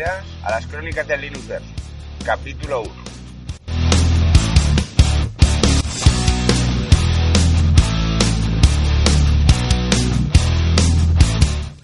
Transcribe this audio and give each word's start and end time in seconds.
Bienvenidas 0.00 0.24
a 0.44 0.50
las 0.50 0.66
crónicas 0.66 1.06
del 1.06 1.20
Linuxverse, 1.20 1.68
capítulo 2.24 2.82
1. 2.82 2.92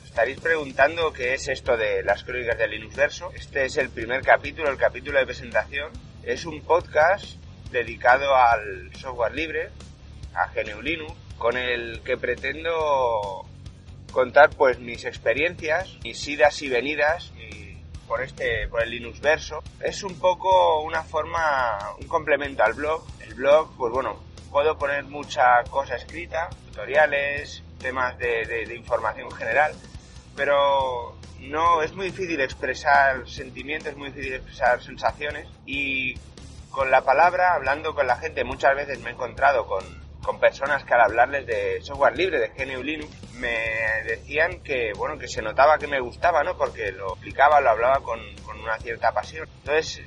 Estaréis 0.05 0.41
preguntando 0.41 1.13
qué 1.13 1.35
es 1.35 1.49
esto 1.49 1.77
de 1.77 2.03
las 2.05 2.25
crónicas 2.25 2.57
del 2.57 2.71
Linuxverso. 2.71 3.33
Este 3.35 3.67
es 3.67 3.77
el 3.77 3.91
primer 3.91 4.23
capítulo, 4.23 4.71
el 4.71 4.79
capítulo 4.79 5.19
de 5.19 5.27
presentación. 5.27 5.93
Es 6.23 6.47
un 6.47 6.63
podcast 6.63 7.37
dedicado 7.71 8.35
al 8.35 8.95
software 8.97 9.35
libre, 9.35 9.69
a 10.35 10.51
GNU 10.55 10.81
Linux, 10.81 11.13
con 11.37 11.59
el 11.59 12.01
que 12.01 12.17
pretendo 12.17 13.47
contar 14.11 14.49
pues 14.57 14.79
mis 14.79 15.05
experiencias, 15.05 15.99
mis 16.03 16.27
idas 16.27 16.63
y 16.63 16.69
venidas 16.71 17.33
por 18.07 18.23
este 18.23 18.69
por 18.69 18.83
el 18.83 18.91
Linux 18.91 19.21
verso. 19.21 19.63
Es 19.81 20.03
un 20.03 20.19
poco 20.19 20.83
una 20.83 21.03
forma, 21.03 21.79
un 22.01 22.07
complemento 22.07 22.63
al 22.63 22.75
blog. 22.75 23.05
El 23.21 23.35
blog, 23.35 23.77
pues 23.77 23.93
bueno, 23.93 24.17
puedo 24.51 24.79
poner 24.79 25.05
mucha 25.05 25.63
cosa 25.65 25.97
escrita, 25.97 26.49
tutoriales, 26.67 27.63
temas 27.79 28.17
de, 28.19 28.47
de, 28.47 28.67
de 28.67 28.75
información 28.75 29.31
general, 29.31 29.75
pero 30.35 31.17
no 31.41 31.83
es 31.83 31.93
muy 31.95 32.07
difícil 32.07 32.41
expresar 32.41 33.29
sentimientos, 33.29 33.93
es 33.93 33.97
muy 33.97 34.09
difícil 34.09 34.35
expresar 34.35 34.83
sensaciones 34.83 35.49
y 35.67 36.15
con 36.71 36.91
la 36.91 37.03
palabra, 37.03 37.55
hablando 37.55 37.95
con 37.95 38.07
la 38.07 38.17
gente, 38.17 38.45
muchas 38.45 38.77
veces 38.77 39.01
me 39.01 39.11
he 39.11 39.13
encontrado 39.15 39.67
con, 39.67 40.06
con 40.27 40.41
personas 40.41 40.83
que 40.83 40.93
al 40.93 41.03
hablarles 41.03 41.47
de 41.47 41.81
software 41.83 42.17
libre, 42.17 42.41
de 42.41 42.49
GNU 42.49 42.83
Linux, 42.83 43.33
me 43.35 43.57
decían 44.05 44.61
que, 44.61 44.93
bueno, 44.97 45.17
que 45.17 45.29
se 45.29 45.41
notaba 45.41 45.79
que 45.79 45.87
me 45.87 46.01
gustaba, 46.01 46.43
¿no? 46.43 46.57
Porque 46.59 46.91
lo 46.91 47.13
explicaba, 47.13 47.61
lo 47.61 47.71
hablaba 47.71 48.01
con, 48.01 48.19
con 48.45 48.61
una 48.61 48.77
cierta 48.79 49.13
pasión. 49.13 49.49
Entonces, 49.59 50.03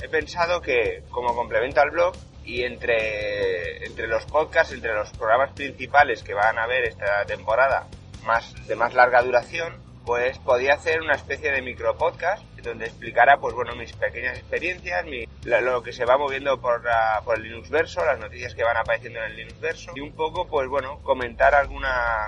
he 0.00 0.08
pensado 0.08 0.62
que 0.62 1.02
como 1.10 1.34
complemento 1.34 1.80
al 1.80 1.90
blog 1.90 2.14
y 2.44 2.62
entre, 2.62 3.84
entre 3.84 4.06
los 4.06 4.24
podcasts, 4.26 4.72
entre 4.72 4.94
los 4.94 5.10
programas 5.10 5.50
principales 5.54 6.22
que 6.22 6.34
van 6.34 6.56
a 6.56 6.62
haber 6.62 6.84
esta 6.84 7.24
temporada, 7.26 7.88
más, 8.24 8.54
de 8.68 8.76
más 8.76 8.94
larga 8.94 9.22
duración, 9.22 9.83
pues 10.04 10.38
podía 10.38 10.74
hacer 10.74 11.00
una 11.00 11.14
especie 11.14 11.50
de 11.50 11.62
micro 11.62 11.96
podcast 11.96 12.42
donde 12.62 12.86
explicara 12.86 13.38
pues 13.38 13.54
bueno 13.54 13.74
mis 13.76 13.92
pequeñas 13.92 14.38
experiencias, 14.38 15.04
mi, 15.04 15.26
lo, 15.44 15.82
que 15.82 15.92
se 15.92 16.04
va 16.04 16.16
moviendo 16.16 16.60
por, 16.60 16.82
la, 16.84 17.20
por 17.24 17.36
el 17.36 17.44
Linux 17.44 17.70
verso, 17.70 18.04
las 18.04 18.18
noticias 18.18 18.54
que 18.54 18.64
van 18.64 18.76
apareciendo 18.76 19.20
en 19.20 19.26
el 19.26 19.36
Linux 19.36 19.60
verso 19.60 19.92
y 19.94 20.00
un 20.00 20.12
poco 20.12 20.46
pues 20.46 20.68
bueno 20.68 20.98
comentar 21.02 21.54
algún 21.54 21.84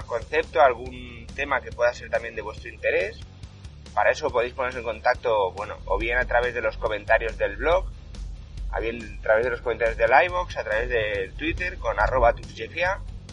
concepto, 0.06 0.60
algún 0.60 1.26
tema 1.34 1.60
que 1.60 1.70
pueda 1.70 1.92
ser 1.92 2.10
también 2.10 2.34
de 2.34 2.42
vuestro 2.42 2.68
interés. 2.68 3.18
Para 3.94 4.10
eso 4.10 4.28
podéis 4.28 4.52
poneros 4.52 4.76
en 4.76 4.82
contacto, 4.82 5.52
bueno, 5.52 5.76
o 5.86 5.96
bien 5.96 6.18
a 6.18 6.26
través 6.26 6.52
de 6.52 6.60
los 6.60 6.76
comentarios 6.76 7.38
del 7.38 7.56
blog, 7.56 7.86
a 8.70 8.78
bien 8.78 9.18
a 9.18 9.22
través 9.22 9.44
de 9.44 9.50
los 9.50 9.62
comentarios 9.62 9.96
del 9.96 10.10
iVoox, 10.26 10.54
a 10.58 10.64
través 10.64 10.90
del 10.90 11.32
Twitter 11.32 11.78
con 11.78 11.98
arroba. 11.98 12.34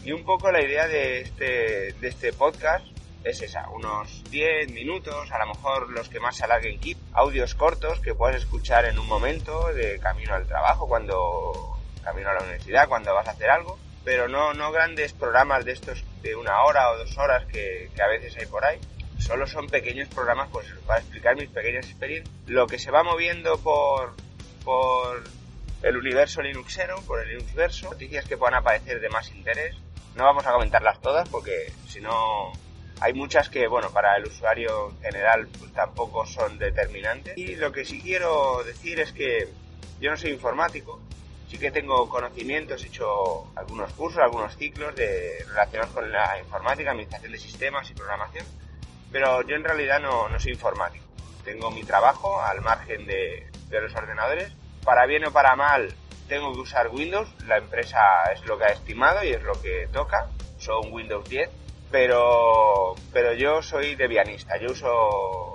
Y 0.04 0.12
un 0.12 0.24
poco 0.24 0.50
la 0.50 0.62
idea 0.62 0.88
de 0.88 1.20
este, 1.20 1.92
de 1.92 2.08
este 2.08 2.32
podcast 2.32 2.93
es 3.24 3.40
esa, 3.40 3.68
unos 3.70 4.22
10 4.30 4.70
minutos, 4.72 5.32
a 5.32 5.38
lo 5.38 5.46
mejor 5.46 5.90
los 5.90 6.08
que 6.10 6.20
más 6.20 6.36
se 6.36 6.44
alarguen 6.44 6.78
kit, 6.78 6.98
audios 7.14 7.54
cortos 7.54 7.98
que 8.00 8.14
puedas 8.14 8.36
escuchar 8.36 8.84
en 8.84 8.98
un 8.98 9.08
momento 9.08 9.72
de 9.72 9.98
camino 9.98 10.34
al 10.34 10.46
trabajo, 10.46 10.86
cuando 10.86 11.78
camino 12.02 12.28
a 12.28 12.34
la 12.34 12.42
universidad, 12.42 12.86
cuando 12.86 13.14
vas 13.14 13.26
a 13.26 13.30
hacer 13.30 13.48
algo, 13.48 13.78
pero 14.04 14.28
no, 14.28 14.52
no 14.52 14.70
grandes 14.70 15.14
programas 15.14 15.64
de 15.64 15.72
estos 15.72 16.04
de 16.22 16.36
una 16.36 16.62
hora 16.64 16.90
o 16.90 16.98
dos 16.98 17.16
horas 17.16 17.46
que, 17.46 17.90
que 17.96 18.02
a 18.02 18.08
veces 18.08 18.36
hay 18.36 18.46
por 18.46 18.62
ahí. 18.62 18.78
Solo 19.18 19.46
son 19.46 19.68
pequeños 19.68 20.08
programas 20.08 20.50
pues, 20.52 20.66
para 20.86 21.00
explicar 21.00 21.34
mis 21.36 21.48
pequeñas 21.48 21.86
experiencias. 21.86 22.34
Lo 22.46 22.66
que 22.66 22.78
se 22.78 22.90
va 22.90 23.02
moviendo 23.02 23.56
por, 23.58 24.14
por 24.64 25.22
el 25.82 25.96
universo 25.96 26.42
linuxero, 26.42 27.00
por 27.02 27.20
el 27.20 27.28
Linux 27.28 27.54
verso, 27.54 27.90
noticias 27.90 28.26
que 28.26 28.36
puedan 28.36 28.54
aparecer 28.54 29.00
de 29.00 29.08
más 29.08 29.30
interés. 29.30 29.76
No 30.14 30.24
vamos 30.24 30.46
a 30.46 30.52
comentarlas 30.52 31.00
todas 31.00 31.28
porque 31.28 31.72
si 31.88 32.00
no 32.00 32.52
hay 33.00 33.12
muchas 33.12 33.48
que, 33.48 33.66
bueno, 33.66 33.90
para 33.90 34.16
el 34.16 34.26
usuario 34.26 34.90
en 34.90 35.02
general 35.02 35.48
pues, 35.58 35.72
tampoco 35.72 36.26
son 36.26 36.58
determinantes. 36.58 37.36
Y 37.36 37.56
lo 37.56 37.72
que 37.72 37.84
sí 37.84 38.00
quiero 38.00 38.62
decir 38.64 39.00
es 39.00 39.12
que 39.12 39.48
yo 40.00 40.10
no 40.10 40.16
soy 40.16 40.30
informático, 40.30 41.00
sí 41.48 41.58
que 41.58 41.70
tengo 41.70 42.08
conocimientos, 42.08 42.82
he 42.84 42.88
hecho 42.88 43.46
algunos 43.56 43.92
cursos, 43.92 44.22
algunos 44.22 44.56
ciclos 44.56 44.94
de, 44.94 45.44
relacionados 45.48 45.92
con 45.92 46.10
la 46.10 46.38
informática, 46.38 46.90
administración 46.90 47.32
de 47.32 47.38
sistemas 47.38 47.90
y 47.90 47.94
programación, 47.94 48.46
pero 49.10 49.42
yo 49.42 49.56
en 49.56 49.64
realidad 49.64 50.00
no, 50.00 50.28
no 50.28 50.38
soy 50.38 50.52
informático. 50.52 51.04
Tengo 51.44 51.70
mi 51.70 51.84
trabajo 51.84 52.40
al 52.40 52.62
margen 52.62 53.06
de, 53.06 53.46
de 53.68 53.80
los 53.80 53.94
ordenadores. 53.94 54.50
Para 54.82 55.06
bien 55.06 55.26
o 55.26 55.32
para 55.32 55.56
mal, 55.56 55.94
tengo 56.28 56.52
que 56.52 56.60
usar 56.60 56.88
Windows, 56.88 57.28
la 57.46 57.58
empresa 57.58 57.98
es 58.32 58.44
lo 58.46 58.58
que 58.58 58.64
ha 58.64 58.68
estimado 58.68 59.22
y 59.22 59.30
es 59.30 59.42
lo 59.42 59.60
que 59.60 59.88
toca, 59.92 60.28
son 60.58 60.92
Windows 60.92 61.28
10 61.28 61.63
pero, 61.94 62.96
pero 63.12 63.34
yo 63.34 63.62
soy 63.62 63.94
debianista. 63.94 64.56
Yo 64.58 64.72
uso 64.72 65.52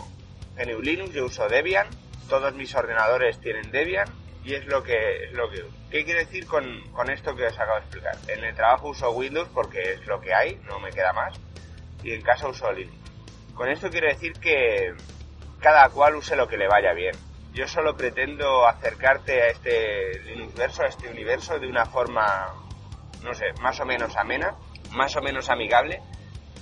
GNU 0.56 0.80
Linux, 0.80 1.12
yo 1.12 1.26
uso 1.26 1.50
Debian, 1.50 1.88
todos 2.30 2.56
mis 2.56 2.74
ordenadores 2.76 3.42
tienen 3.42 3.70
Debian 3.72 4.08
y 4.46 4.54
es 4.54 4.66
lo 4.66 4.82
que 4.82 5.26
es 5.26 5.34
lo 5.34 5.50
que. 5.50 5.66
¿Qué 5.92 6.06
quiere 6.06 6.22
decir 6.22 6.48
con, 6.48 6.64
con 6.94 7.10
esto 7.10 7.36
que 7.36 7.46
os 7.46 7.60
acabo 7.60 7.76
de 7.76 7.82
explicar? 7.82 8.16
En 8.30 8.42
el 8.42 8.56
trabajo 8.56 8.88
uso 8.88 9.12
Windows 9.12 9.50
porque 9.54 9.82
es 9.96 10.08
lo 10.08 10.22
que 10.22 10.34
hay, 10.34 10.56
no 10.64 10.80
me 10.80 10.92
queda 10.92 11.12
más, 11.12 11.38
y 12.04 12.14
en 12.14 12.22
casa 12.22 12.48
uso 12.48 12.72
Linux. 12.72 12.96
Con 13.54 13.68
esto 13.68 13.90
quiero 13.90 14.08
decir 14.08 14.32
que 14.40 14.94
cada 15.60 15.90
cual 15.90 16.16
use 16.16 16.38
lo 16.38 16.48
que 16.48 16.56
le 16.56 16.70
vaya 16.70 16.94
bien. 16.94 17.16
Yo 17.52 17.68
solo 17.68 17.98
pretendo 17.98 18.66
acercarte 18.66 19.42
a 19.42 19.48
este 19.48 20.20
Linux 20.20 20.56
verso, 20.56 20.84
a 20.84 20.88
este 20.88 21.10
universo 21.10 21.60
de 21.60 21.68
una 21.68 21.86
forma, 21.86 22.56
no 23.24 23.34
sé, 23.34 23.52
más 23.62 23.78
o 23.82 23.86
menos 23.86 24.16
amena, 24.16 24.56
más 24.92 25.18
o 25.18 25.22
menos 25.22 25.50
amigable, 25.50 26.02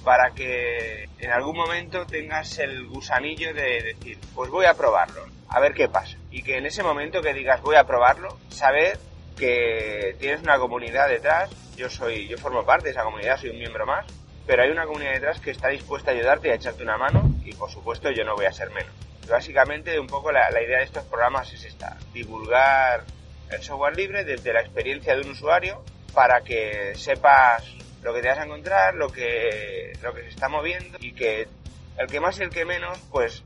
para 0.07 0.31
que 0.31 1.09
en 1.19 1.31
algún 1.31 1.57
momento 1.57 2.06
tengas 2.06 2.59
el 2.59 2.88
gusanillo 2.88 3.53
de 3.53 3.94
decir, 3.94 4.18
pues 4.34 4.50
voy 4.50 4.66
a 4.66 4.73
probarlo, 4.73 5.25
a 5.50 5.59
ver 5.59 5.73
qué 5.73 5.90
pasa. 5.90 6.18
Y 6.31 6.44
que 6.44 6.57
en 6.57 6.66
ese 6.66 6.81
momento 6.81 7.22
que 7.22 7.34
digas 7.34 7.62
voy 7.62 7.75
a 7.75 7.84
probarlo, 7.84 8.38
saber 8.47 8.97
que 9.38 10.16
tienes 10.17 10.41
una 10.44 10.59
comunidad 10.59 11.09
detrás, 11.09 11.50
yo 11.75 11.90
soy, 11.90 12.25
yo 12.29 12.38
formo 12.38 12.66
parte 12.66 12.85
de 12.85 12.91
esa 12.91 13.03
comunidad, 13.03 13.38
soy 13.38 13.50
un 13.50 13.57
miembro 13.57 13.85
más, 13.85 14.06
pero 14.46 14.63
hay 14.63 14.69
una 14.69 14.85
comunidad 14.85 15.12
detrás 15.12 15.41
que 15.41 15.51
está 15.51 15.67
dispuesta 15.67 16.12
a 16.12 16.13
ayudarte 16.13 16.47
y 16.47 16.51
a 16.51 16.56
echarte 16.56 16.84
una 16.84 16.97
mano 16.97 17.29
y 17.44 17.53
por 17.56 17.69
supuesto 17.69 18.09
yo 18.09 18.23
no 18.23 18.34
voy 18.34 18.46
a 18.46 18.53
ser 18.53 18.69
menos. 18.69 18.94
Básicamente 19.29 19.99
un 19.99 20.08
poco 20.08 20.32
la, 20.32 20.49
la 20.52 20.64
idea 20.64 20.78
de 20.78 20.85
estos 20.85 21.03
programas 21.03 21.52
es 21.52 21.66
esta, 21.66 21.97
divulgar 22.14 23.03
el 23.52 23.61
software 23.61 23.97
libre 23.97 24.23
desde 24.23 24.53
la 24.53 24.61
experiencia 24.61 25.17
de 25.17 25.23
un 25.23 25.32
usuario 25.32 25.84
para 26.14 26.40
que 26.46 26.93
sepas 26.96 27.77
lo 28.03 28.14
que 28.14 28.22
te 28.22 28.28
vas 28.28 28.40
a 28.40 28.46
encontrar, 28.46 28.96
lo 28.96 29.09
que, 29.09 29.94
lo 30.02 30.14
que 30.14 30.22
se 30.23 30.29
está 30.29 30.49
moviendo 30.49 30.97
y 31.02 31.14
que 31.14 31.47
el 31.97 32.08
que 32.08 32.20
más 32.20 32.40
y 32.40 32.44
el 32.44 32.49
que 32.49 32.66
menos, 32.66 32.97
pues 33.11 33.44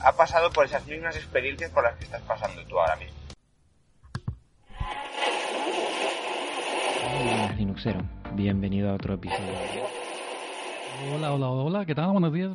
ha 0.00 0.12
pasado 0.12 0.50
por 0.50 0.66
esas 0.66 0.86
mismas 0.86 1.16
experiencias 1.16 1.70
por 1.70 1.84
las 1.84 1.96
que 1.96 2.04
estás 2.04 2.22
pasando 2.22 2.62
tú 2.66 2.78
ahora 2.78 2.96
mismo. 2.96 3.14
Hola, 7.02 7.54
Linuxero. 7.56 8.00
Bienvenido 8.32 8.90
a 8.90 8.94
otro 8.94 9.14
episodio. 9.14 9.54
Hola, 11.14 11.32
hola, 11.32 11.48
hola, 11.48 11.86
¿qué 11.86 11.94
tal? 11.94 12.12
Buenos 12.12 12.32
días. 12.32 12.50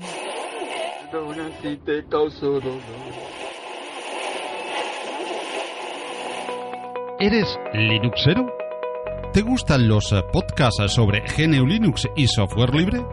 ¿Eres 7.19 7.59
Linuxero? 7.73 8.68
¿Te 9.33 9.43
gustan 9.43 9.87
los 9.87 10.11
podcasts 10.33 10.91
sobre 10.91 11.21
GNU 11.21 11.63
Linux 11.67 12.07
y 12.15 12.25
software 12.27 12.73
libre? 12.73 13.03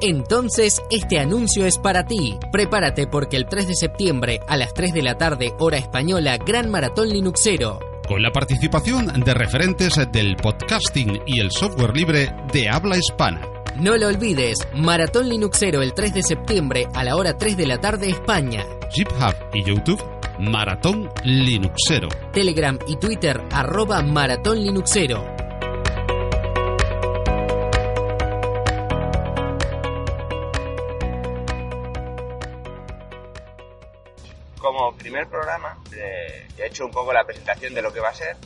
Entonces, 0.00 0.80
este 0.90 1.18
anuncio 1.18 1.66
es 1.66 1.76
para 1.76 2.06
ti. 2.06 2.38
Prepárate 2.50 3.06
porque 3.06 3.36
el 3.36 3.46
3 3.46 3.68
de 3.68 3.74
septiembre 3.74 4.40
a 4.48 4.56
las 4.56 4.72
3 4.72 4.94
de 4.94 5.02
la 5.02 5.18
tarde, 5.18 5.52
hora 5.58 5.76
española, 5.76 6.38
Gran 6.38 6.70
Maratón 6.70 7.10
Linuxero. 7.10 7.80
Con 8.08 8.22
la 8.22 8.30
participación 8.30 9.08
de 9.20 9.34
referentes 9.34 10.00
del 10.10 10.36
podcasting 10.36 11.20
y 11.26 11.40
el 11.40 11.50
software 11.50 11.94
libre 11.94 12.34
de 12.50 12.70
habla 12.70 12.96
hispana. 12.96 13.42
No 13.76 13.94
lo 13.98 14.08
olvides, 14.08 14.56
Maratón 14.74 15.28
Linuxero 15.28 15.82
el 15.82 15.92
3 15.92 16.14
de 16.14 16.22
septiembre 16.22 16.86
a 16.94 17.04
la 17.04 17.14
hora 17.14 17.36
3 17.36 17.58
de 17.58 17.66
la 17.66 17.78
tarde 17.78 18.08
España. 18.08 18.64
GitHub 18.90 19.34
y 19.52 19.64
YouTube, 19.64 20.02
Maratón 20.38 21.10
Linuxero. 21.24 22.08
Telegram 22.32 22.78
y 22.86 22.96
Twitter, 22.96 23.42
arroba 23.52 24.02
Maratón 24.02 24.62
Linuxero. 24.62 25.37
Primer 35.08 35.26
programa, 35.26 35.78
eh, 35.96 36.46
he 36.58 36.66
hecho 36.66 36.84
un 36.84 36.90
poco 36.90 37.14
la 37.14 37.24
presentación 37.24 37.72
de 37.72 37.80
lo 37.80 37.94
que 37.94 38.00
va 38.00 38.10
a 38.10 38.14
ser. 38.14 38.36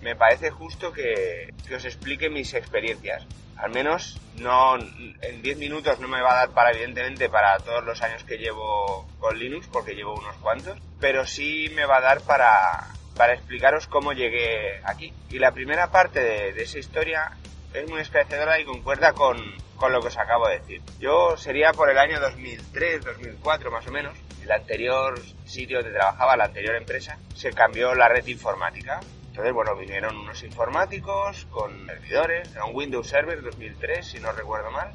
Me 0.00 0.16
parece 0.16 0.50
justo 0.50 0.92
que, 0.92 1.54
que 1.68 1.76
os 1.76 1.84
explique 1.84 2.28
mis 2.28 2.52
experiencias. 2.54 3.24
Al 3.56 3.70
menos 3.70 4.20
no 4.36 4.76
en 4.76 5.42
10 5.42 5.58
minutos 5.58 6.00
no 6.00 6.08
me 6.08 6.20
va 6.20 6.32
a 6.32 6.46
dar 6.46 6.50
para, 6.50 6.72
evidentemente, 6.72 7.28
para 7.28 7.58
todos 7.58 7.84
los 7.84 8.02
años 8.02 8.24
que 8.24 8.38
llevo 8.38 9.06
con 9.20 9.38
Linux, 9.38 9.68
porque 9.68 9.94
llevo 9.94 10.14
unos 10.14 10.34
cuantos, 10.38 10.80
pero 10.98 11.26
sí 11.26 11.70
me 11.76 11.86
va 11.86 11.98
a 11.98 12.00
dar 12.00 12.22
para, 12.22 12.88
para 13.16 13.34
explicaros 13.34 13.86
cómo 13.86 14.12
llegué 14.12 14.80
aquí. 14.84 15.12
Y 15.28 15.38
la 15.38 15.52
primera 15.52 15.92
parte 15.92 16.18
de, 16.18 16.52
de 16.54 16.62
esa 16.64 16.78
historia 16.78 17.36
es 17.72 17.88
muy 17.88 18.00
esclarecedora 18.00 18.58
y 18.58 18.64
concuerda 18.64 19.12
con, 19.12 19.36
con 19.76 19.92
lo 19.92 20.00
que 20.00 20.08
os 20.08 20.18
acabo 20.18 20.48
de 20.48 20.58
decir. 20.58 20.82
Yo 20.98 21.36
sería 21.36 21.72
por 21.72 21.88
el 21.88 21.98
año 21.98 22.18
2003, 22.18 23.04
2004 23.04 23.70
más 23.70 23.86
o 23.86 23.92
menos. 23.92 24.16
El 24.42 24.52
anterior 24.52 25.20
sitio 25.44 25.78
donde 25.78 25.92
trabajaba, 25.92 26.36
la 26.36 26.44
anterior 26.44 26.76
empresa, 26.76 27.18
se 27.34 27.50
cambió 27.52 27.94
la 27.94 28.08
red 28.08 28.26
informática. 28.26 29.00
Entonces, 29.28 29.52
bueno, 29.52 29.76
vinieron 29.76 30.16
unos 30.16 30.42
informáticos 30.42 31.46
con 31.50 31.86
servidores, 31.86 32.50
era 32.52 32.64
un 32.64 32.74
Windows 32.74 33.08
Server 33.08 33.40
2003, 33.40 34.06
si 34.06 34.18
no 34.18 34.32
recuerdo 34.32 34.70
mal, 34.70 34.92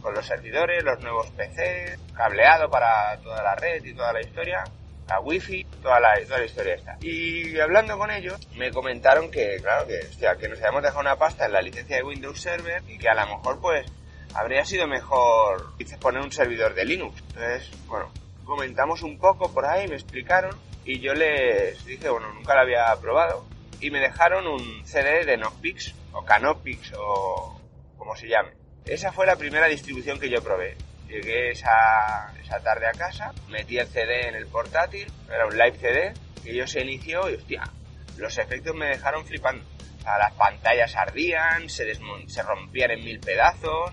con 0.00 0.14
los 0.14 0.24
servidores, 0.24 0.84
los 0.84 1.00
nuevos 1.00 1.30
PC, 1.32 1.98
cableado 2.14 2.70
para 2.70 3.18
toda 3.18 3.42
la 3.42 3.54
red 3.56 3.84
y 3.84 3.94
toda 3.94 4.12
la 4.12 4.20
historia, 4.20 4.64
la 5.08 5.20
wifi, 5.20 5.64
toda 5.82 5.98
la, 5.98 6.14
toda 6.24 6.38
la 6.38 6.44
historia 6.44 6.74
esta. 6.74 6.96
Y 7.00 7.58
hablando 7.58 7.98
con 7.98 8.10
ellos, 8.10 8.38
me 8.56 8.70
comentaron 8.70 9.30
que, 9.30 9.56
claro, 9.60 9.86
que, 9.86 9.98
hostia, 9.98 10.36
que 10.36 10.48
nos 10.48 10.58
habíamos 10.58 10.82
dejado 10.82 11.00
una 11.00 11.16
pasta 11.16 11.46
en 11.46 11.52
la 11.52 11.62
licencia 11.62 11.96
de 11.96 12.02
Windows 12.02 12.40
Server 12.40 12.82
y 12.86 12.98
que 12.98 13.08
a 13.08 13.14
lo 13.14 13.36
mejor, 13.36 13.60
pues, 13.60 13.90
habría 14.34 14.64
sido 14.64 14.86
mejor 14.86 15.72
poner 16.00 16.22
un 16.22 16.32
servidor 16.32 16.74
de 16.74 16.84
Linux. 16.84 17.22
Entonces, 17.28 17.70
bueno, 17.86 18.10
comentamos 18.48 19.02
un 19.02 19.18
poco 19.18 19.52
por 19.52 19.66
ahí, 19.66 19.86
me 19.86 19.94
explicaron 19.94 20.58
y 20.84 21.00
yo 21.00 21.12
les 21.12 21.84
dije, 21.84 22.08
bueno, 22.08 22.32
nunca 22.32 22.54
lo 22.54 22.62
había 22.62 22.96
probado 22.98 23.46
y 23.78 23.90
me 23.90 24.00
dejaron 24.00 24.46
un 24.46 24.86
CD 24.86 25.26
de 25.26 25.36
Nopix 25.36 25.94
o 26.12 26.24
Canopix 26.24 26.92
o 26.98 27.60
como 27.98 28.16
se 28.16 28.26
llame. 28.26 28.52
Esa 28.86 29.12
fue 29.12 29.26
la 29.26 29.36
primera 29.36 29.66
distribución 29.66 30.18
que 30.18 30.30
yo 30.30 30.42
probé. 30.42 30.76
Llegué 31.06 31.50
esa, 31.50 32.32
esa 32.42 32.58
tarde 32.60 32.86
a 32.86 32.92
casa, 32.92 33.32
metí 33.50 33.78
el 33.78 33.86
CD 33.86 34.28
en 34.28 34.34
el 34.34 34.46
portátil, 34.46 35.06
era 35.28 35.46
un 35.46 35.56
live 35.56 35.78
CD, 35.78 36.14
que 36.42 36.54
yo 36.54 36.66
se 36.66 36.80
inició 36.80 37.28
y 37.28 37.34
hostia, 37.34 37.70
los 38.16 38.38
efectos 38.38 38.74
me 38.74 38.86
dejaron 38.86 39.26
flipando. 39.26 39.62
O 39.98 40.02
sea, 40.02 40.16
las 40.16 40.32
pantallas 40.32 40.96
ardían, 40.96 41.68
se, 41.68 41.94
se 41.94 42.42
rompían 42.42 42.92
en 42.92 43.04
mil 43.04 43.20
pedazos, 43.20 43.92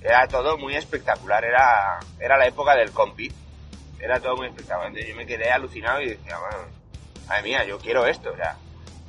era 0.00 0.26
todo 0.26 0.56
muy 0.56 0.74
espectacular, 0.74 1.44
era, 1.44 1.98
era 2.18 2.38
la 2.38 2.46
época 2.46 2.74
del 2.76 2.90
compit, 2.90 3.34
era 4.04 4.20
todo 4.20 4.36
muy 4.36 4.48
espectacular. 4.48 4.92
Yo 4.92 5.16
me 5.16 5.26
quedé 5.26 5.50
alucinado 5.50 6.02
y 6.02 6.10
decía, 6.10 6.38
madre 7.26 7.42
mía, 7.42 7.64
yo 7.64 7.78
quiero 7.78 8.06
esto, 8.06 8.32
o 8.32 8.36
sea, 8.36 8.56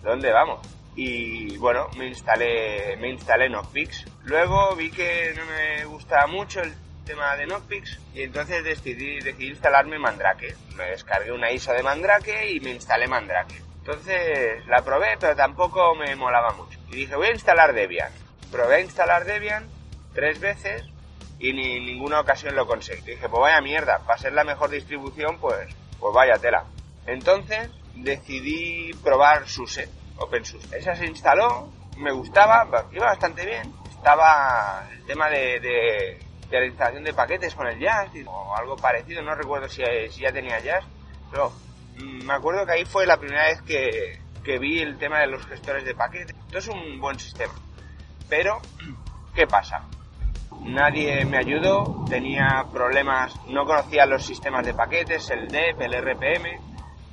¿dónde 0.02 0.32
vamos? 0.32 0.66
Y 0.96 1.58
bueno, 1.58 1.90
me 1.98 2.08
instalé, 2.08 2.96
me 2.98 3.10
instalé 3.10 3.50
Notepix. 3.50 4.06
Luego 4.24 4.74
vi 4.76 4.90
que 4.90 5.34
no 5.36 5.46
me 5.46 5.84
gustaba 5.86 6.28
mucho 6.28 6.62
el 6.62 6.74
tema 7.06 7.36
de 7.36 7.46
Notepix 7.46 8.00
y 8.14 8.24
entonces 8.24 8.64
decidí, 8.64 9.20
decidí 9.20 9.50
instalarme 9.50 10.00
Mandrake. 10.00 10.56
Me 10.78 10.86
descargué 10.86 11.34
una 11.34 11.52
ISO 11.52 11.74
de 11.74 11.84
Mandrake 11.84 12.50
y 12.50 12.62
me 12.62 12.72
instalé 12.72 13.08
Mandrake. 13.08 13.62
Entonces 13.80 14.66
la 14.68 14.82
probé, 14.84 15.18
pero 15.20 15.36
tampoco 15.36 15.94
me 15.96 16.16
molaba 16.16 16.54
mucho. 16.54 16.80
Y 16.90 16.96
dije, 16.96 17.16
voy 17.18 17.28
a 17.28 17.34
instalar 17.34 17.74
Debian. 17.74 18.12
Probé 18.50 18.76
a 18.76 18.80
instalar 18.80 19.26
Debian 19.26 19.68
tres 20.14 20.40
veces 20.40 20.86
y 21.40 21.54
ni 21.54 21.80
ninguna 21.80 22.20
ocasión 22.20 22.56
lo 22.56 22.66
conseguí. 22.66 23.02
Dije, 23.02 23.30
pues 23.30 23.42
vaya 23.42 23.62
mierda, 23.62 24.00
para 24.00 24.18
ser 24.18 24.34
la 24.34 24.44
mejor 24.44 24.70
distribución, 24.70 25.38
pues, 25.40 25.68
pues 26.00 26.14
vaya 26.14 26.38
tela. 26.38 26.66
Entonces 27.06 27.70
decidí 27.96 28.94
probar 29.04 29.48
SUSE, 29.48 29.90
OpenSUSE. 30.18 30.78
Esa 30.78 30.96
se 30.96 31.06
instaló, 31.06 31.70
me 31.98 32.12
gustaba, 32.12 32.68
iba 32.92 33.06
bastante 33.06 33.46
bien. 33.46 33.74
Estaba 33.90 34.88
el 34.92 35.06
tema 35.06 35.30
de, 35.30 35.60
de, 35.60 36.20
de 36.50 36.60
la 36.60 36.66
instalación 36.66 37.04
de 37.04 37.14
paquetes 37.14 37.56
con 37.56 37.68
el 37.68 37.80
Jazz 37.80 38.10
o 38.26 38.56
algo 38.56 38.76
parecido, 38.76 39.22
no 39.22 39.36
recuerdo 39.36 39.68
si, 39.68 39.84
si 40.12 40.22
ya 40.22 40.32
tenía 40.32 40.60
Jazz, 40.60 40.86
pero 41.32 41.52
mm, 41.98 42.26
me 42.26 42.34
acuerdo 42.34 42.66
que 42.66 42.74
ahí 42.74 42.86
fue 42.86 43.06
la 43.06 43.18
primera 43.18 43.46
vez 43.46 43.62
que, 43.62 44.20
que 44.44 44.60
vi 44.60 44.80
el 44.80 44.98
tema 44.98 45.20
de 45.20 45.28
los 45.28 45.46
gestores 45.48 45.84
de 45.86 45.96
paquetes. 45.96 46.36
Esto 46.46 46.58
es 46.60 46.68
un 46.68 47.00
buen 47.00 47.20
sistema. 47.20 47.54
Pero, 48.30 48.62
¿qué 49.34 49.48
pasa? 49.48 49.84
Nadie 50.64 51.26
me 51.26 51.38
ayudó, 51.38 52.06
tenía 52.10 52.66
problemas, 52.72 53.34
no 53.50 53.66
conocía 53.66 54.06
los 54.06 54.26
sistemas 54.26 54.66
de 54.66 54.74
paquetes, 54.74 55.30
el 55.30 55.48
DEP, 55.48 55.82
el 55.82 55.94
RPM, 55.94 56.60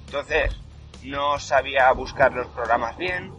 entonces 0.06 0.56
no 1.04 1.38
sabía 1.38 1.92
buscar 1.92 2.32
los 2.32 2.46
programas 2.48 2.96
bien, 2.96 3.32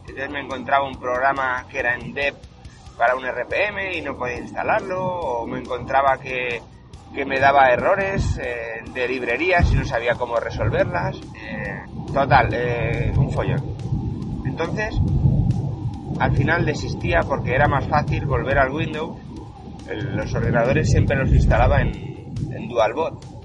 entonces 0.00 0.30
me 0.30 0.40
encontraba 0.40 0.86
un 0.86 0.98
programa 0.98 1.66
que 1.68 1.78
era 1.80 1.94
en 1.94 2.12
DEP 2.12 2.34
para 2.96 3.16
un 3.16 3.24
RPM 3.24 3.94
y 3.94 4.02
no 4.02 4.16
podía 4.16 4.38
instalarlo, 4.38 5.04
o 5.04 5.46
me 5.46 5.58
encontraba 5.58 6.18
que, 6.18 6.62
que 7.14 7.24
me 7.24 7.38
daba 7.38 7.70
errores 7.70 8.38
eh, 8.42 8.82
de 8.92 9.08
librerías 9.08 9.70
y 9.72 9.76
no 9.76 9.84
sabía 9.84 10.14
cómo 10.14 10.36
resolverlas, 10.36 11.16
eh, 11.34 11.82
total, 12.12 12.48
eh, 12.52 13.12
un 13.16 13.30
follón. 13.32 13.76
Entonces, 14.46 14.94
al 16.18 16.34
final 16.34 16.64
desistía 16.64 17.20
porque 17.20 17.54
era 17.54 17.68
más 17.68 17.86
fácil 17.88 18.24
volver 18.24 18.58
al 18.58 18.70
Windows 18.70 19.18
los 19.94 20.34
ordenadores 20.34 20.90
siempre 20.90 21.16
los 21.16 21.30
instalaba 21.30 21.80
en, 21.80 21.94
en 22.52 22.68
DualBot 22.68 23.36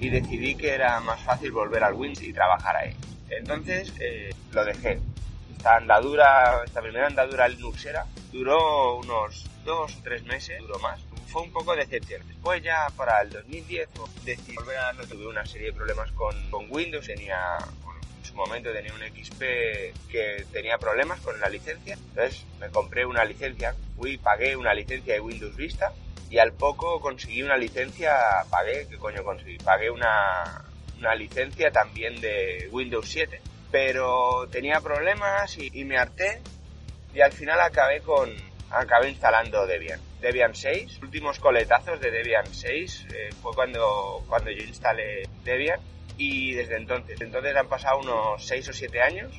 y 0.00 0.10
decidí 0.10 0.54
que 0.54 0.70
era 0.70 1.00
más 1.00 1.20
fácil 1.20 1.52
volver 1.52 1.82
al 1.82 1.94
Windows 1.94 2.22
y 2.22 2.32
trabajar 2.32 2.76
ahí. 2.76 2.94
Entonces 3.30 3.92
eh, 4.00 4.30
lo 4.52 4.64
dejé. 4.64 5.00
Esta 5.56 5.76
andadura, 5.76 6.62
esta 6.64 6.80
primera 6.80 7.08
andadura 7.08 7.48
Linuxera 7.48 8.06
duró 8.32 8.96
unos 8.98 9.44
dos 9.64 9.96
o 9.96 10.02
tres 10.02 10.22
meses, 10.24 10.60
duró 10.60 10.78
más. 10.78 11.00
Fue 11.26 11.42
un 11.42 11.52
poco 11.52 11.74
decepción. 11.74 12.22
Después 12.26 12.62
ya 12.62 12.86
para 12.96 13.20
el 13.22 13.30
2010 13.30 13.88
decidí 14.24 14.56
volver 14.56 14.78
a 14.78 14.82
darlo. 14.84 15.06
Tuve 15.06 15.26
una 15.26 15.44
serie 15.44 15.68
de 15.68 15.72
problemas 15.72 16.10
con, 16.12 16.34
con 16.50 16.66
Windows, 16.70 17.06
tenía 17.06 17.58
en 18.18 18.24
su 18.24 18.34
momento 18.34 18.72
tenía 18.72 18.92
un 18.92 19.00
XP 19.00 19.40
que 20.10 20.46
tenía 20.52 20.78
problemas 20.78 21.20
con 21.20 21.38
la 21.40 21.48
licencia. 21.48 21.94
Entonces 21.94 22.44
me 22.60 22.68
compré 22.68 23.04
una 23.04 23.24
licencia, 23.24 23.74
fui, 23.98 24.16
pagué 24.16 24.56
una 24.56 24.72
licencia 24.72 25.14
de 25.14 25.20
Windows 25.20 25.56
Vista 25.56 25.92
y 26.30 26.38
al 26.38 26.52
poco 26.52 27.00
conseguí 27.00 27.42
una 27.42 27.56
licencia, 27.56 28.14
pagué, 28.50 28.86
¿qué 28.88 28.96
coño 28.96 29.24
conseguí? 29.24 29.58
Pagué 29.58 29.90
una, 29.90 30.64
una 30.98 31.14
licencia 31.14 31.70
también 31.70 32.20
de 32.20 32.68
Windows 32.70 33.08
7. 33.08 33.40
Pero 33.70 34.46
tenía 34.50 34.80
problemas 34.80 35.58
y, 35.58 35.70
y 35.72 35.84
me 35.84 35.98
harté 35.98 36.40
y 37.14 37.20
al 37.20 37.32
final 37.32 37.60
acabé 37.60 38.00
con, 38.00 38.30
acabé 38.70 39.10
instalando 39.10 39.66
Debian. 39.66 40.00
Debian 40.20 40.54
6, 40.54 41.00
últimos 41.02 41.38
coletazos 41.38 42.00
de 42.00 42.10
Debian 42.10 42.46
6 42.46 43.06
eh, 43.12 43.28
fue 43.40 43.52
cuando, 43.54 44.24
cuando 44.28 44.50
yo 44.50 44.62
instalé 44.64 45.28
Debian 45.44 45.80
y 46.16 46.54
desde 46.54 46.76
entonces, 46.76 47.20
entonces 47.20 47.54
han 47.56 47.68
pasado 47.68 48.00
unos 48.00 48.44
6 48.44 48.68
o 48.68 48.72
7 48.72 49.00
años. 49.02 49.32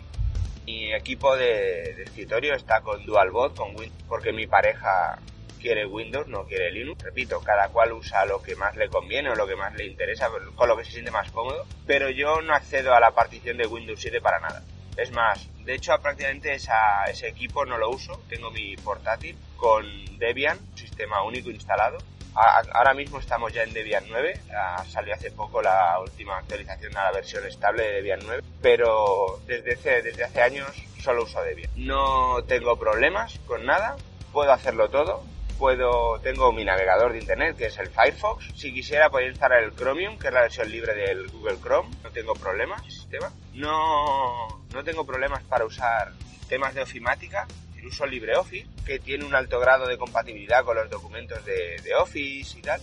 Mi 0.69 0.93
equipo 0.93 1.35
de, 1.35 1.95
de 1.95 2.03
escritorio 2.03 2.53
está 2.53 2.81
con 2.81 3.03
DualBot, 3.03 3.57
con 3.57 3.69
Windows, 3.69 4.03
porque 4.07 4.31
mi 4.31 4.45
pareja 4.45 5.17
quiere 5.59 5.87
Windows, 5.87 6.27
no 6.27 6.45
quiere 6.45 6.71
Linux. 6.71 7.01
Repito, 7.01 7.41
cada 7.41 7.69
cual 7.69 7.93
usa 7.93 8.23
lo 8.25 8.39
que 8.43 8.55
más 8.55 8.75
le 8.75 8.87
conviene 8.87 9.31
o 9.31 9.35
lo 9.35 9.47
que 9.47 9.55
más 9.55 9.73
le 9.73 9.87
interesa, 9.87 10.29
con 10.55 10.67
lo 10.67 10.77
que 10.77 10.85
se 10.85 10.91
siente 10.91 11.09
más 11.09 11.31
cómodo. 11.31 11.65
Pero 11.87 12.11
yo 12.11 12.43
no 12.43 12.53
accedo 12.53 12.93
a 12.93 12.99
la 12.99 13.09
partición 13.15 13.57
de 13.57 13.65
Windows 13.65 13.99
7 13.99 14.21
para 14.21 14.39
nada. 14.41 14.61
Es 14.95 15.11
más, 15.11 15.49
de 15.65 15.73
hecho 15.73 15.99
prácticamente 16.03 16.53
esa, 16.53 17.03
ese 17.05 17.27
equipo 17.27 17.65
no 17.65 17.79
lo 17.79 17.89
uso. 17.89 18.21
Tengo 18.29 18.51
mi 18.51 18.77
portátil 18.77 19.35
con 19.57 19.87
Debian, 20.19 20.59
sistema 20.75 21.23
único 21.23 21.49
instalado, 21.49 21.97
ahora 22.35 22.93
mismo 22.93 23.19
estamos 23.19 23.53
ya 23.53 23.63
en 23.63 23.73
Debian 23.73 24.03
9, 24.07 24.41
salió 24.87 25.13
hace 25.13 25.31
poco 25.31 25.61
la 25.61 25.99
última 25.99 26.37
actualización 26.37 26.95
a 26.97 27.05
la 27.05 27.11
versión 27.11 27.45
estable 27.45 27.83
de 27.83 27.93
Debian 27.93 28.19
9, 28.25 28.43
pero 28.61 29.39
desde 29.45 29.73
hace, 29.73 30.01
desde 30.01 30.23
hace 30.23 30.41
años 30.41 30.69
solo 31.03 31.23
uso 31.23 31.41
Debian. 31.41 31.71
No 31.75 32.43
tengo 32.47 32.77
problemas 32.77 33.39
con 33.47 33.65
nada, 33.65 33.95
puedo 34.31 34.51
hacerlo 34.51 34.89
todo 34.89 35.23
puedo, 35.59 36.19
tengo 36.21 36.51
mi 36.53 36.63
navegador 36.63 37.11
de 37.11 37.19
internet 37.19 37.57
que 37.57 37.65
es 37.65 37.77
el 37.77 37.89
Firefox. 37.89 38.45
Si 38.55 38.73
quisiera 38.73 39.09
podría 39.09 39.29
instalar 39.29 39.61
el 39.61 39.75
Chromium, 39.75 40.17
que 40.17 40.27
es 40.27 40.33
la 40.33 40.41
versión 40.41 40.71
libre 40.71 40.95
del 40.95 41.27
Google 41.27 41.57
Chrome. 41.61 41.89
No 42.01 42.09
tengo 42.11 42.33
problemas, 42.33 42.81
sistema. 42.85 43.31
No, 43.53 44.47
no 44.73 44.83
tengo 44.83 45.05
problemas 45.05 45.43
para 45.43 45.65
usar 45.65 46.13
temas 46.47 46.73
de 46.73 46.81
ofimática. 46.81 47.45
Uso 47.85 48.05
LibreOffice, 48.05 48.67
que 48.85 48.99
tiene 48.99 49.25
un 49.25 49.35
alto 49.35 49.59
grado 49.59 49.87
de 49.87 49.97
compatibilidad 49.97 50.63
con 50.63 50.75
los 50.75 50.89
documentos 50.89 51.43
de, 51.45 51.79
de 51.83 51.95
Office 51.95 52.57
y 52.57 52.61
tal. 52.61 52.81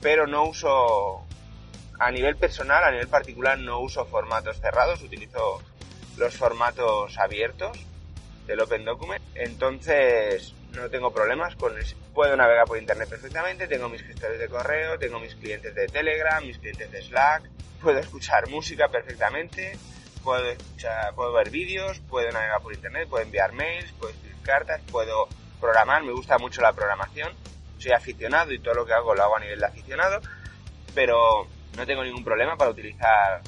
Pero 0.00 0.26
no 0.26 0.44
uso, 0.44 1.24
a 1.98 2.10
nivel 2.10 2.36
personal, 2.36 2.84
a 2.84 2.90
nivel 2.90 3.08
particular, 3.08 3.58
no 3.58 3.80
uso 3.80 4.04
formatos 4.06 4.60
cerrados. 4.60 5.02
Utilizo 5.02 5.62
los 6.16 6.36
formatos 6.36 7.18
abiertos 7.18 7.78
del 8.46 8.60
Open 8.60 8.84
Document. 8.84 9.22
Entonces, 9.34 10.54
no 10.74 10.88
tengo 10.90 11.12
problemas 11.12 11.54
con 11.56 11.76
eso. 11.78 11.96
Puedo 12.14 12.36
navegar 12.36 12.66
por 12.66 12.78
internet 12.78 13.08
perfectamente, 13.08 13.66
tengo 13.66 13.88
mis 13.88 14.02
gestores 14.02 14.38
de 14.38 14.48
correo, 14.48 14.98
tengo 14.98 15.18
mis 15.20 15.34
clientes 15.34 15.74
de 15.74 15.86
Telegram, 15.86 16.44
mis 16.44 16.58
clientes 16.58 16.90
de 16.90 17.02
Slack, 17.02 17.48
puedo 17.80 17.98
escuchar 17.98 18.48
música 18.48 18.88
perfectamente, 18.88 19.78
puedo 20.22 20.46
escuchar, 20.50 21.14
puedo 21.14 21.32
ver 21.32 21.50
vídeos, 21.50 22.00
puedo 22.08 22.30
navegar 22.32 22.60
por 22.62 22.72
internet, 22.72 23.08
puedo 23.08 23.22
enviar 23.24 23.52
mails, 23.52 23.92
puedo 23.92 24.12
escribir 24.12 24.36
cartas, 24.42 24.80
puedo 24.90 25.28
programar, 25.60 26.02
me 26.02 26.12
gusta 26.12 26.38
mucho 26.38 26.60
la 26.62 26.72
programación, 26.72 27.32
soy 27.78 27.92
aficionado 27.92 28.52
y 28.52 28.58
todo 28.58 28.74
lo 28.74 28.86
que 28.86 28.92
hago 28.92 29.14
lo 29.14 29.22
hago 29.22 29.36
a 29.36 29.40
nivel 29.40 29.60
de 29.60 29.66
aficionado, 29.66 30.20
pero 30.94 31.46
no 31.76 31.86
tengo 31.86 32.04
ningún 32.04 32.24
problema 32.24 32.56
para 32.56 32.70
utilizar 32.70 33.40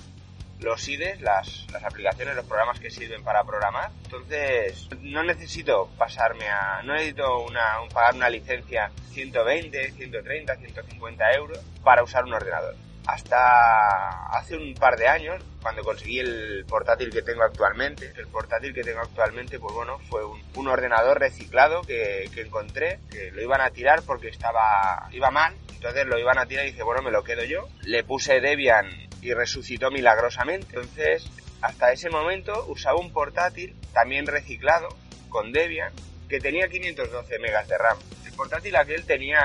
los 0.60 0.88
IDEs, 0.88 1.20
las, 1.20 1.66
las 1.72 1.84
aplicaciones, 1.84 2.36
los 2.36 2.46
programas 2.46 2.78
que 2.80 2.90
sirven 2.90 3.22
para 3.22 3.44
programar. 3.44 3.90
Entonces, 4.04 4.88
no 5.00 5.22
necesito 5.24 5.90
pasarme 5.98 6.48
a, 6.48 6.80
no 6.84 6.94
necesito 6.94 7.40
una, 7.40 7.80
un- 7.82 7.90
pagar 7.90 8.14
una 8.14 8.30
licencia 8.30 8.90
120, 9.10 9.90
130, 9.92 10.56
150 10.56 11.32
euros 11.34 11.58
para 11.82 12.02
usar 12.02 12.24
un 12.24 12.32
ordenador. 12.34 12.76
Hasta 13.06 14.28
hace 14.30 14.56
un 14.56 14.74
par 14.74 14.96
de 14.96 15.08
años, 15.08 15.42
cuando 15.62 15.82
conseguí 15.82 16.20
el 16.20 16.64
portátil 16.66 17.10
que 17.10 17.22
tengo 17.22 17.42
actualmente, 17.42 18.12
el 18.16 18.26
portátil 18.28 18.72
que 18.72 18.82
tengo 18.82 19.00
actualmente, 19.00 19.58
pues 19.58 19.74
bueno, 19.74 19.98
fue 20.08 20.24
un, 20.24 20.42
un 20.56 20.68
ordenador 20.68 21.18
reciclado 21.18 21.82
que, 21.82 22.30
que 22.34 22.42
encontré, 22.42 23.00
que 23.10 23.30
lo 23.32 23.42
iban 23.42 23.60
a 23.60 23.70
tirar 23.70 24.02
porque 24.02 24.28
estaba, 24.28 25.08
iba 25.12 25.30
mal, 25.30 25.54
entonces 25.84 26.06
lo 26.06 26.18
iban 26.18 26.38
a 26.38 26.46
tirar 26.46 26.64
y 26.64 26.70
dije, 26.70 26.82
bueno, 26.82 27.02
me 27.02 27.10
lo 27.10 27.22
quedo 27.22 27.44
yo. 27.44 27.68
Le 27.82 28.04
puse 28.04 28.40
Debian 28.40 28.86
y 29.20 29.34
resucitó 29.34 29.90
milagrosamente. 29.90 30.66
Entonces, 30.68 31.30
hasta 31.60 31.92
ese 31.92 32.08
momento 32.08 32.64
usaba 32.68 32.98
un 32.98 33.12
portátil 33.12 33.76
también 33.92 34.26
reciclado 34.26 34.88
con 35.28 35.52
Debian 35.52 35.92
que 36.28 36.40
tenía 36.40 36.68
512 36.68 37.38
megas 37.38 37.68
de 37.68 37.76
RAM. 37.76 37.98
El 38.24 38.32
portátil 38.32 38.76
aquel 38.76 39.04
tenía 39.04 39.40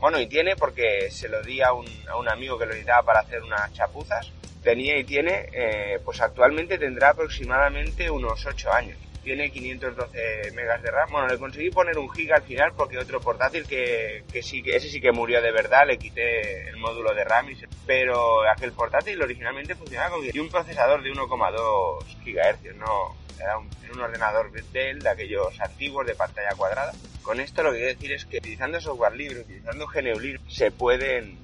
bueno, 0.00 0.20
y 0.20 0.26
tiene 0.28 0.56
porque 0.56 1.08
se 1.10 1.28
lo 1.28 1.42
di 1.42 1.60
a 1.62 1.72
un, 1.72 1.86
a 2.08 2.16
un 2.16 2.28
amigo 2.28 2.58
que 2.58 2.64
lo 2.66 2.72
necesitaba 2.72 3.04
para 3.04 3.20
hacer 3.20 3.42
unas 3.42 3.72
chapuzas. 3.72 4.32
Tenía 4.62 4.98
y 4.98 5.04
tiene, 5.04 5.46
eh, 5.52 6.00
pues 6.04 6.20
actualmente 6.20 6.78
tendrá 6.78 7.10
aproximadamente 7.10 8.10
unos 8.10 8.44
8 8.46 8.72
años. 8.72 8.98
Tiene 9.22 9.50
512 9.50 10.50
megas 10.52 10.82
de 10.82 10.90
RAM. 10.90 11.10
Bueno, 11.12 11.28
le 11.28 11.38
conseguí 11.38 11.70
poner 11.70 11.98
un 11.98 12.10
giga 12.10 12.36
al 12.36 12.42
final 12.42 12.72
porque 12.74 12.98
otro 12.98 13.22
portátil 13.22 13.66
que, 13.66 14.24
que 14.30 14.42
sí, 14.42 14.62
que 14.62 14.76
ese 14.76 14.88
sí 14.88 15.00
que 15.00 15.12
murió 15.12 15.42
de 15.42 15.52
verdad, 15.52 15.86
le 15.86 15.98
quité 15.98 16.68
el 16.68 16.76
módulo 16.78 17.14
de 17.14 17.24
RAM. 17.24 17.50
y 17.50 17.56
se- 17.56 17.66
pero 17.86 18.42
aquel 18.48 18.72
portátil 18.72 19.20
originalmente 19.20 19.74
funcionaba 19.74 20.10
con 20.16 20.24
y 20.24 20.38
un 20.38 20.50
procesador 20.50 21.02
de 21.02 21.10
1,2 21.10 22.04
gigahercios, 22.22 22.76
no, 22.76 23.16
era 23.38 23.58
un, 23.58 23.70
un 23.92 24.00
ordenador 24.00 24.50
Dell 24.72 25.02
de 25.02 25.08
aquellos 25.10 25.58
antiguos 25.60 26.06
de 26.06 26.14
pantalla 26.14 26.54
cuadrada. 26.56 26.92
Con 27.22 27.40
esto 27.40 27.62
lo 27.62 27.72
que 27.72 27.78
quiero 27.78 27.94
decir 27.94 28.12
es 28.12 28.24
que 28.24 28.38
utilizando 28.38 28.80
software 28.80 29.14
libre, 29.14 29.40
utilizando 29.40 29.86
GNU 29.86 30.18
libre, 30.18 30.40
se 30.48 30.70
pueden 30.70 31.38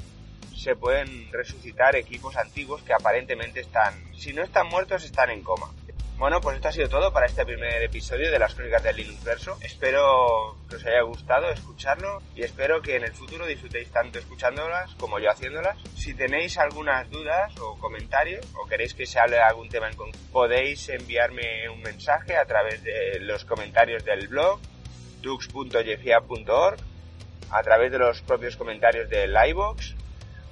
se 0.57 0.75
pueden 0.75 1.31
resucitar 1.31 1.95
equipos 1.95 2.37
antiguos 2.37 2.83
que 2.83 2.93
aparentemente 2.93 3.61
están, 3.61 3.95
si 4.17 4.33
no 4.33 4.43
están 4.43 4.67
muertos, 4.67 5.05
están 5.05 5.31
en 5.31 5.43
coma. 5.43 5.71
Bueno, 6.19 6.41
pues 6.41 6.57
esto 6.57 6.69
ha 6.69 6.73
sido 6.73 6.89
todo 6.89 7.13
para 7.13 7.27
este 7.27 7.45
primer 7.45 7.83
episodio 7.83 8.31
de 8.31 8.39
las 8.39 8.55
crónicas 8.55 8.83
del 8.83 8.97
Linux 8.97 9.23
Verso. 9.23 9.59
Espero 9.61 10.57
que 10.69 10.77
os 10.77 10.87
haya 10.87 11.03
gustado 11.03 11.51
escucharlo 11.51 12.23
y 12.35 12.43
espero 12.43 12.81
que 12.81 12.97
en 12.97 13.05
el 13.05 13.13
futuro 13.13 13.45
disfrutéis 13.45 13.91
tanto 13.91 14.19
escuchándolas 14.19 14.95
como 14.95 15.19
yo 15.19 15.31
haciéndolas. 15.31 15.77
Si 15.95 16.15
tenéis 16.15 16.57
algunas 16.57 17.11
dudas 17.11 17.53
o 17.61 17.79
comentarios 17.79 18.47
o 18.55 18.67
queréis 18.67 18.95
que 18.95 19.05
se 19.05 19.21
hable 19.21 19.37
de 19.37 19.43
algún 19.43 19.69
tema 19.69 19.89
en 19.89 19.97
concreto, 19.97 20.27
podéis 20.33 20.89
enviarme 20.89 21.69
un 21.69 21.83
mensaje 21.83 22.35
a 22.35 22.47
través 22.47 22.83
de 22.83 23.21
los 23.21 23.45
comentarios 23.45 24.03
del 24.03 24.27
blog 24.29 24.59
tux.jefia.org, 25.27 26.79
a 27.51 27.63
través 27.63 27.91
de 27.91 27.99
los 27.99 28.23
propios 28.23 28.57
comentarios 28.57 29.11
del 29.11 29.35
iVoox 29.49 29.95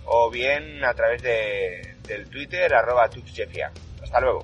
o 0.07 0.31
bien 0.31 0.85
a 0.85 0.95
través 0.95 1.23
de, 1.23 1.97
del 2.09 2.29
Twitter 2.29 2.75
arroba 2.75 3.09
tuxjefia. 3.09 3.71
Hasta 4.03 4.21
luego. 4.21 4.44